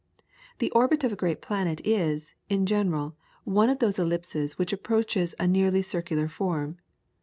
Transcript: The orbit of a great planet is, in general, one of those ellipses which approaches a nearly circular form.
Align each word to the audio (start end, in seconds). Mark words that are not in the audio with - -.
The 0.57 0.71
orbit 0.71 1.03
of 1.03 1.13
a 1.13 1.15
great 1.15 1.43
planet 1.43 1.79
is, 1.85 2.33
in 2.49 2.65
general, 2.65 3.15
one 3.43 3.69
of 3.69 3.77
those 3.77 3.99
ellipses 3.99 4.57
which 4.57 4.73
approaches 4.73 5.35
a 5.39 5.45
nearly 5.47 5.83
circular 5.83 6.27
form. 6.27 6.79